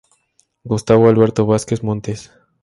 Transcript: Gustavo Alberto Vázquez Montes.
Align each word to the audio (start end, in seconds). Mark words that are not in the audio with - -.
Gustavo 0.63 1.09
Alberto 1.09 1.45
Vázquez 1.45 1.83
Montes. 1.83 2.31